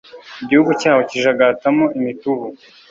[0.43, 2.45] Igihugu cyabo kijagatamo imitubu